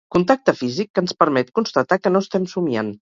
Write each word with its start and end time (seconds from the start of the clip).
Contacte 0.13 0.53
físic 0.61 0.87
que 0.95 1.03
ens 1.05 1.13
permet 1.23 1.51
constatar 1.59 1.99
que 2.05 2.13
no 2.15 2.23
estem 2.27 2.49
somiant. 2.55 2.91